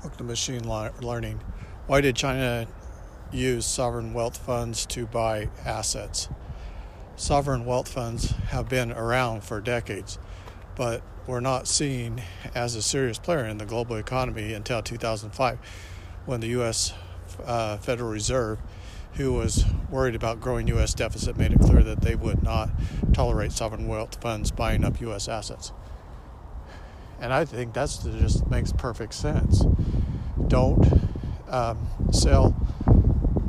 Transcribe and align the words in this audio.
Welcome 0.00 0.18
to 0.18 0.24
machine 0.24 0.62
learning. 1.00 1.40
Why 1.88 2.00
did 2.00 2.14
China 2.14 2.68
use 3.32 3.66
sovereign 3.66 4.14
wealth 4.14 4.36
funds 4.36 4.86
to 4.86 5.06
buy 5.06 5.50
assets? 5.64 6.28
Sovereign 7.16 7.64
wealth 7.64 7.88
funds 7.88 8.30
have 8.50 8.68
been 8.68 8.92
around 8.92 9.42
for 9.42 9.60
decades, 9.60 10.20
but 10.76 11.02
were 11.26 11.40
not 11.40 11.66
seen 11.66 12.22
as 12.54 12.76
a 12.76 12.82
serious 12.82 13.18
player 13.18 13.44
in 13.44 13.58
the 13.58 13.66
global 13.66 13.96
economy 13.96 14.54
until 14.54 14.82
2005 14.82 15.58
when 16.26 16.38
the 16.38 16.48
U.S. 16.48 16.94
Uh, 17.44 17.78
Federal 17.78 18.10
Reserve, 18.10 18.60
who 19.14 19.32
was 19.32 19.64
worried 19.90 20.14
about 20.14 20.40
growing 20.40 20.68
U.S. 20.68 20.94
deficit, 20.94 21.36
made 21.36 21.52
it 21.52 21.58
clear 21.58 21.82
that 21.82 22.02
they 22.02 22.14
would 22.14 22.44
not 22.44 22.70
tolerate 23.12 23.50
sovereign 23.50 23.88
wealth 23.88 24.22
funds 24.22 24.52
buying 24.52 24.84
up 24.84 25.00
U.S. 25.00 25.26
assets. 25.26 25.72
And 27.20 27.32
I 27.32 27.44
think 27.44 27.74
that 27.74 27.88
just 28.18 28.48
makes 28.48 28.72
perfect 28.72 29.14
sense. 29.14 29.64
Don't 30.46 30.86
um, 31.48 31.86
sell 32.12 32.54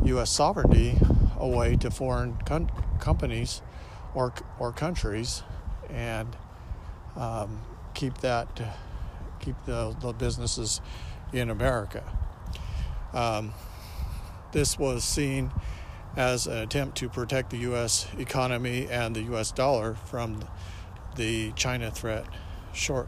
U.S. 0.06 0.30
sovereignty 0.32 0.98
away 1.38 1.76
to 1.78 1.92
foreign 1.92 2.38
con- 2.46 2.72
companies 3.00 3.62
or 4.14 4.34
or 4.58 4.72
countries, 4.72 5.44
and 5.90 6.36
um, 7.16 7.62
keep 7.94 8.18
that 8.20 8.62
keep 9.40 9.56
the, 9.66 9.96
the 10.02 10.14
businesses 10.14 10.82
in 11.32 11.50
America. 11.50 12.04
Um, 13.14 13.54
this 14.52 14.78
was 14.78 15.04
seen 15.04 15.52
as 16.16 16.48
an 16.48 16.58
attempt 16.58 16.98
to 16.98 17.10
protect 17.10 17.52
the 17.52 17.58
U.S. 17.58 18.08
economy 18.18 18.88
and 18.90 19.16
the 19.16 19.22
U.S. 19.24 19.52
dollar 19.52 19.94
from 19.94 20.44
the 21.16 21.52
China 21.54 21.92
threat 21.92 22.26
short 22.74 23.08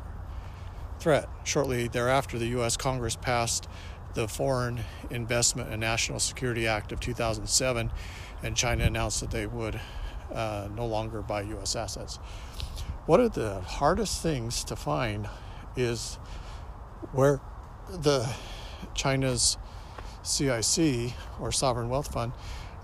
threat. 1.01 1.27
Shortly 1.43 1.87
thereafter, 1.87 2.37
the 2.37 2.47
U.S. 2.47 2.77
Congress 2.77 3.15
passed 3.15 3.67
the 4.13 4.27
Foreign 4.27 4.81
Investment 5.09 5.69
and 5.69 5.81
National 5.81 6.19
Security 6.19 6.67
Act 6.67 6.91
of 6.91 6.99
2007, 6.99 7.91
and 8.43 8.55
China 8.55 8.83
announced 8.85 9.19
that 9.21 9.31
they 9.31 9.47
would 9.47 9.80
uh, 10.31 10.69
no 10.75 10.85
longer 10.85 11.21
buy 11.21 11.41
U.S. 11.41 11.75
assets. 11.75 12.17
One 13.08 13.19
of 13.19 13.33
the 13.33 13.61
hardest 13.61 14.21
things 14.21 14.63
to 14.66 14.75
find 14.75 15.27
is 15.75 16.16
where 17.13 17.41
the 17.89 18.30
China's 18.93 19.58
CIC 20.21 21.13
or 21.39 21.52
sovereign 21.52 21.89
wealth 21.89 22.13
fund 22.13 22.31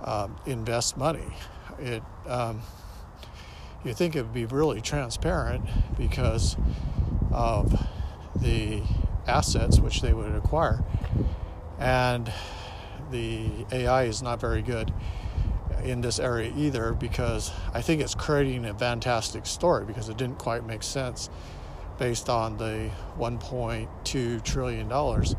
um, 0.03 0.35
invest 0.45 0.97
money. 0.97 1.35
It 1.79 2.01
um, 2.27 2.61
you 3.83 3.93
think 3.93 4.15
it 4.15 4.23
would 4.23 4.33
be 4.33 4.45
really 4.45 4.81
transparent 4.81 5.63
because 5.97 6.57
of 7.31 7.87
the 8.41 8.81
assets 9.27 9.79
which 9.79 10.01
they 10.01 10.13
would 10.13 10.33
acquire. 10.33 10.83
And 11.79 12.31
the 13.11 13.49
AI 13.71 14.03
is 14.03 14.21
not 14.21 14.39
very 14.39 14.61
good 14.61 14.93
in 15.83 16.01
this 16.01 16.19
area 16.19 16.51
either 16.55 16.93
because 16.93 17.51
I 17.73 17.81
think 17.81 18.01
it's 18.01 18.15
creating 18.15 18.65
a 18.65 18.73
fantastic 18.73 19.45
story 19.45 19.85
because 19.85 20.09
it 20.09 20.17
didn't 20.17 20.39
quite 20.39 20.65
make 20.65 20.83
sense 20.83 21.29
based 21.97 22.29
on 22.29 22.57
the 22.57 22.89
1.2 23.17 24.43
trillion 24.43 24.87
dollars 24.87 25.35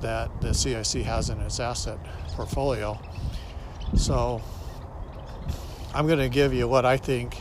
that 0.00 0.40
the 0.40 0.52
CIC 0.52 1.02
has 1.04 1.30
in 1.30 1.40
its 1.40 1.60
asset 1.60 1.98
portfolio. 2.34 2.98
So 3.96 4.42
I'm 5.94 6.06
going 6.06 6.18
to 6.18 6.28
give 6.28 6.52
you 6.52 6.66
what 6.66 6.84
I 6.84 6.96
think 6.96 7.36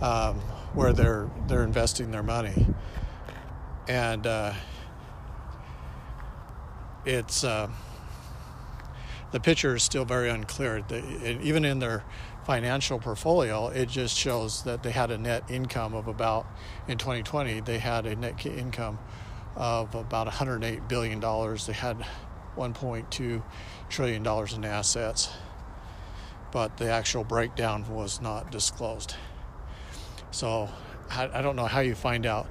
um, 0.00 0.40
where 0.74 0.92
they're 0.92 1.30
they're 1.46 1.62
investing 1.62 2.10
their 2.10 2.22
money 2.22 2.66
and 3.88 4.26
uh, 4.26 4.52
it's 7.04 7.44
uh, 7.44 7.68
the 9.32 9.40
picture 9.40 9.74
is 9.76 9.82
still 9.82 10.04
very 10.04 10.28
unclear. 10.28 10.84
Even 11.42 11.64
in 11.64 11.78
their 11.78 12.04
financial 12.44 12.98
portfolio, 12.98 13.68
it 13.68 13.88
just 13.88 14.16
shows 14.16 14.62
that 14.64 14.82
they 14.82 14.90
had 14.90 15.10
a 15.10 15.18
net 15.18 15.50
income 15.50 15.94
of 15.94 16.06
about 16.06 16.46
in 16.86 16.96
2020 16.96 17.60
they 17.60 17.78
had 17.78 18.06
a 18.06 18.14
net 18.14 18.44
income 18.46 18.98
of 19.56 19.94
about 19.94 20.26
108 20.26 20.88
billion 20.88 21.20
dollars. 21.20 21.66
They 21.66 21.72
had 21.72 22.04
1.2 22.56 23.42
trillion 23.88 24.22
dollars 24.22 24.52
in 24.52 24.64
assets, 24.64 25.30
but 26.52 26.76
the 26.76 26.90
actual 26.90 27.24
breakdown 27.24 27.88
was 27.88 28.20
not 28.20 28.50
disclosed. 28.50 29.14
So 30.30 30.68
I 31.10 31.40
don't 31.40 31.56
know 31.56 31.66
how 31.66 31.80
you 31.80 31.94
find 31.94 32.26
out 32.26 32.46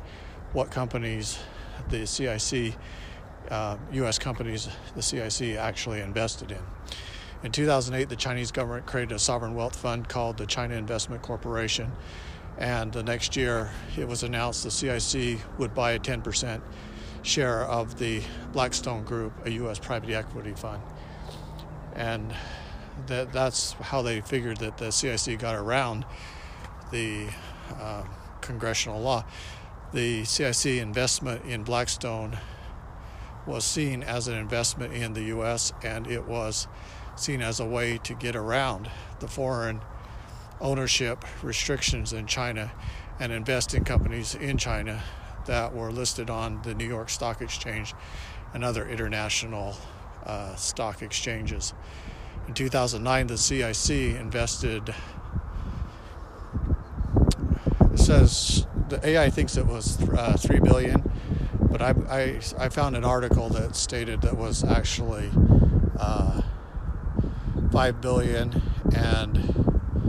what 0.55 0.71
companies 0.71 1.37
the 1.89 2.07
CIC, 2.07 2.75
uh, 3.51 3.75
U.S. 3.91 4.17
companies, 4.17 4.69
the 4.95 5.01
CIC 5.01 5.57
actually 5.57 5.99
invested 5.99 6.49
in. 6.49 6.61
In 7.43 7.51
2008, 7.51 8.07
the 8.07 8.15
Chinese 8.15 8.51
government 8.53 8.85
created 8.85 9.13
a 9.13 9.19
sovereign 9.19 9.53
wealth 9.53 9.75
fund 9.75 10.07
called 10.07 10.37
the 10.37 10.45
China 10.45 10.75
Investment 10.75 11.21
Corporation. 11.21 11.91
And 12.57 12.93
the 12.93 13.03
next 13.03 13.35
year, 13.35 13.69
it 13.97 14.07
was 14.07 14.23
announced 14.23 14.63
the 14.63 14.71
CIC 14.71 15.41
would 15.59 15.75
buy 15.75 15.91
a 15.91 15.99
10% 15.99 16.61
share 17.21 17.63
of 17.63 17.99
the 17.99 18.21
Blackstone 18.53 19.03
Group, 19.03 19.33
a 19.45 19.51
U.S. 19.51 19.77
private 19.77 20.09
equity 20.11 20.53
fund. 20.53 20.81
And 21.97 22.33
that, 23.07 23.33
that's 23.33 23.73
how 23.73 24.01
they 24.01 24.21
figured 24.21 24.57
that 24.57 24.77
the 24.77 24.89
CIC 24.89 25.37
got 25.37 25.55
around 25.55 26.05
the 26.91 27.27
uh, 27.77 28.03
congressional 28.39 29.01
law 29.01 29.25
the 29.95 30.25
CIC 30.25 30.81
investment 30.81 31.45
in 31.45 31.63
Blackstone 31.63 32.37
was 33.47 33.63
seen 33.63 34.03
as 34.03 34.27
an 34.27 34.35
investment 34.35 34.93
in 34.93 35.13
the 35.13 35.23
U.S. 35.23 35.71
and 35.83 36.05
it 36.05 36.27
was 36.27 36.67
seen 37.15 37.41
as 37.41 37.61
a 37.61 37.65
way 37.65 37.97
to 37.99 38.13
get 38.13 38.35
around 38.35 38.91
the 39.21 39.27
foreign 39.29 39.79
ownership 40.59 41.23
restrictions 41.41 42.11
in 42.11 42.27
China 42.27 42.73
and 43.21 43.31
invest 43.31 43.73
in 43.73 43.85
companies 43.85 44.35
in 44.35 44.57
China 44.57 45.01
that 45.45 45.73
were 45.73 45.93
listed 45.93 46.29
on 46.29 46.61
the 46.63 46.73
New 46.73 46.87
York 46.87 47.09
Stock 47.09 47.41
Exchange 47.41 47.93
and 48.53 48.65
other 48.65 48.85
international 48.85 49.77
uh, 50.25 50.53
stock 50.55 51.03
exchanges. 51.03 51.73
In 52.49 52.53
2009, 52.53 53.27
the 53.27 53.37
CIC 53.37 54.19
invested, 54.19 54.93
it 57.93 57.97
says 57.97 58.67
the 58.89 58.99
AI 59.07 59.29
thinks 59.29 59.57
it 59.57 59.65
was 59.65 60.01
uh, 60.09 60.37
three 60.37 60.59
billion, 60.59 61.11
but 61.59 61.81
I, 61.81 61.93
I, 62.09 62.65
I 62.65 62.69
found 62.69 62.95
an 62.95 63.03
article 63.03 63.49
that 63.49 63.75
stated 63.75 64.21
that 64.21 64.37
was 64.37 64.63
actually 64.63 65.31
uh, 65.99 66.41
five 67.71 68.01
billion, 68.01 68.61
and 68.95 70.05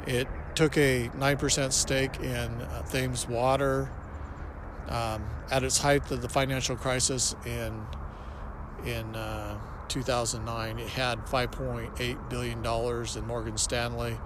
It 0.07 0.29
took 0.55 0.77
a 0.77 1.11
9% 1.17 1.73
stake 1.73 2.17
in 2.21 2.27
uh, 2.27 2.83
Thames 2.83 3.29
Water. 3.29 3.91
Um, 4.89 5.25
at 5.51 5.63
its 5.65 5.79
height 5.79 6.11
of 6.11 6.23
the 6.23 6.29
financial 6.29 6.77
crisis 6.77 7.35
in 7.45 7.87
in 8.85 9.15
uh, 9.15 9.59
2009, 9.89 10.79
it 10.79 10.89
had 10.89 11.19
5.8 11.27 12.31
billion 12.31 12.63
dollars 12.63 13.17
in 13.17 13.27
Morgan 13.27 13.59
Stanley. 13.59 14.17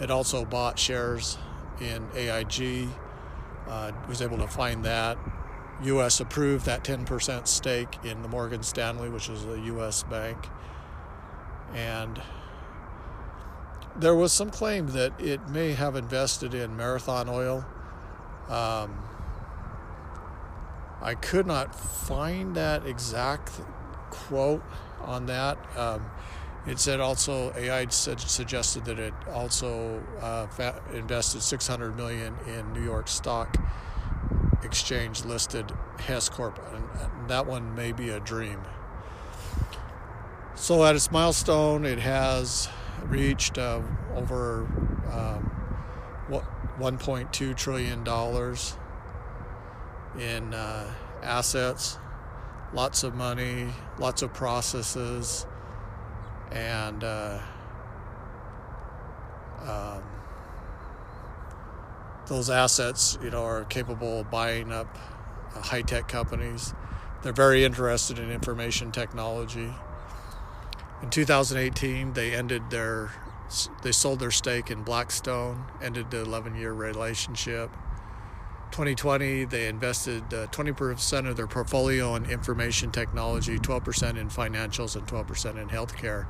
It 0.00 0.10
also 0.10 0.44
bought 0.44 0.78
shares 0.78 1.36
in 1.84 2.08
AIG. 2.14 2.88
Uh, 3.68 3.92
was 4.08 4.20
able 4.20 4.38
to 4.38 4.46
find 4.46 4.84
that. 4.84 5.18
U.S. 5.82 6.20
approved 6.20 6.66
that 6.66 6.84
10% 6.84 7.46
stake 7.46 7.98
in 8.04 8.22
the 8.22 8.28
Morgan 8.28 8.62
Stanley, 8.62 9.08
which 9.08 9.28
is 9.28 9.44
a 9.46 9.58
U.S. 9.60 10.02
bank, 10.04 10.48
and 11.74 12.22
there 13.96 14.14
was 14.14 14.32
some 14.32 14.50
claim 14.50 14.88
that 14.88 15.18
it 15.20 15.48
may 15.48 15.72
have 15.72 15.96
invested 15.96 16.54
in 16.54 16.76
Marathon 16.76 17.28
Oil. 17.28 17.64
Um, 18.48 18.98
I 21.00 21.14
could 21.14 21.46
not 21.46 21.74
find 21.74 22.54
that 22.56 22.86
exact 22.86 23.50
quote 24.10 24.62
on 25.00 25.26
that. 25.26 25.58
Um, 25.76 26.04
it 26.66 26.78
said 26.78 27.00
also 27.00 27.52
AI 27.54 27.86
said, 27.88 28.20
suggested 28.20 28.84
that 28.86 28.98
it 28.98 29.12
also 29.32 30.02
uh, 30.20 30.46
fa- 30.46 30.80
invested 30.92 31.42
600 31.42 31.96
million 31.96 32.34
in 32.46 32.72
New 32.72 32.82
York 32.82 33.08
Stock 33.08 33.56
Exchange 34.62 35.24
listed 35.24 35.70
Hess 35.98 36.28
Corp, 36.28 36.58
and, 36.72 36.84
that 37.28 37.46
one 37.46 37.74
may 37.74 37.92
be 37.92 38.10
a 38.10 38.20
dream. 38.20 38.60
So 40.54 40.84
at 40.84 40.94
its 40.94 41.10
milestone, 41.10 41.84
it 41.86 41.98
has 41.98 42.68
reached 43.06 43.56
uh, 43.58 43.80
over 44.14 44.66
um, 45.10 45.50
what 46.28 46.44
1.2 46.78 47.56
trillion 47.56 48.04
dollars 48.04 48.76
in 50.18 50.52
uh, 50.54 50.92
assets, 51.22 51.98
lots 52.72 53.04
of 53.04 53.14
money, 53.14 53.68
lots 53.98 54.22
of 54.22 54.32
processes, 54.32 55.46
and 56.54 57.02
uh, 57.02 57.38
um, 59.66 60.02
those 62.26 62.48
assets, 62.48 63.18
you 63.22 63.30
know, 63.30 63.44
are 63.44 63.64
capable 63.64 64.20
of 64.20 64.30
buying 64.30 64.72
up 64.72 64.96
uh, 65.54 65.60
high-tech 65.60 66.08
companies. 66.08 66.72
They're 67.22 67.32
very 67.32 67.64
interested 67.64 68.18
in 68.18 68.30
information 68.30 68.92
technology. 68.92 69.70
In 71.02 71.10
2018, 71.10 72.12
they 72.12 72.34
ended 72.34 72.70
their 72.70 73.10
they 73.82 73.92
sold 73.92 74.20
their 74.20 74.30
stake 74.30 74.70
in 74.70 74.82
Blackstone, 74.82 75.66
ended 75.82 76.10
the 76.10 76.24
11-year 76.24 76.72
relationship. 76.72 77.70
2020, 78.74 79.44
they 79.44 79.68
invested 79.68 80.24
uh, 80.34 80.48
20% 80.48 81.28
of 81.28 81.36
their 81.36 81.46
portfolio 81.46 82.16
in 82.16 82.24
information 82.24 82.90
technology, 82.90 83.56
12% 83.56 84.18
in 84.18 84.28
financials, 84.28 84.96
and 84.96 85.06
12% 85.06 85.62
in 85.62 85.68
healthcare. 85.68 86.26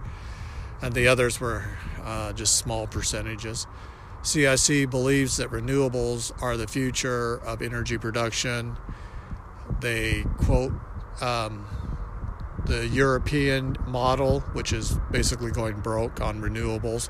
And 0.82 0.93
the 0.93 1.08
others 1.08 1.41
were 1.41 1.64
uh, 2.02 2.35
just 2.35 2.56
small 2.56 2.87
percentages. 2.87 3.67
CIC 4.20 4.91
believes 4.91 5.38
that 5.38 5.49
renewables 5.49 6.32
are 6.43 6.58
the 6.58 6.67
future 6.67 7.37
of 7.46 7.62
energy 7.62 7.96
production. 7.96 8.76
They 9.81 10.26
quote 10.37 10.75
um, 11.23 11.64
the 12.67 12.87
European 12.88 13.79
model, 13.87 14.41
which 14.52 14.75
is 14.75 14.99
basically 15.11 15.50
going 15.50 15.81
broke 15.81 16.20
on 16.20 16.43
renewables, 16.43 17.08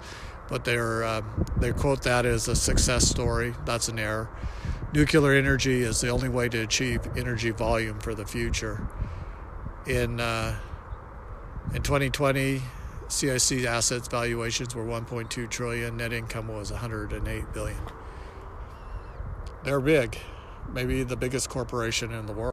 but 0.48 0.64
they're, 0.64 1.02
uh, 1.02 1.22
they 1.56 1.72
quote 1.72 2.02
that 2.02 2.24
as 2.24 2.46
a 2.46 2.54
success 2.54 3.08
story. 3.08 3.52
That's 3.64 3.88
an 3.88 3.98
error 3.98 4.30
nuclear 4.94 5.32
energy 5.32 5.82
is 5.82 6.00
the 6.00 6.08
only 6.08 6.28
way 6.28 6.48
to 6.48 6.60
achieve 6.62 7.00
energy 7.16 7.50
volume 7.50 7.98
for 7.98 8.14
the 8.14 8.24
future. 8.24 8.86
In 9.86 10.20
uh, 10.20 10.56
in 11.74 11.82
2020, 11.82 12.62
CIC 13.08 13.64
assets 13.64 14.06
valuations 14.06 14.74
were 14.74 14.84
1.2 14.84 15.50
trillion. 15.50 15.96
Net 15.96 16.12
income 16.12 16.48
was 16.48 16.70
108 16.70 17.52
billion. 17.52 17.80
They're 19.64 19.80
big, 19.80 20.16
maybe 20.72 21.02
the 21.02 21.16
biggest 21.16 21.48
corporation 21.48 22.12
in 22.12 22.26
the 22.26 22.32
world. 22.32 22.42